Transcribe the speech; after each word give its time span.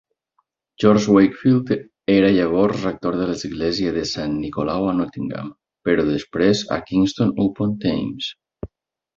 George 0.83 1.09
Wakefield, 1.15 1.69
era 2.13 2.31
llavors 2.37 2.85
rector 2.87 3.19
de 3.21 3.27
l'Església 3.31 3.93
de 3.99 4.07
Sant 4.13 4.33
Nicolau 4.47 4.89
a 4.93 4.97
Nottingham, 5.03 5.53
però 5.91 6.09
després 6.11 6.65
a 6.79 6.83
Kingston-upon-Thames. 6.91 8.33